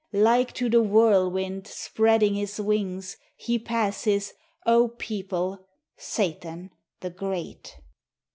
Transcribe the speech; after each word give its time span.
Like 0.13 0.51
to 0.53 0.67
the 0.67 0.81
whirlwind 0.81 1.67
Spreading 1.67 2.33
his 2.33 2.59
wings,... 2.59 3.17
He 3.35 3.59
passes, 3.59 4.33
O 4.65 4.87
people, 4.97 5.67
Satan 5.95 6.71
the 7.01 7.11
great! 7.11 7.77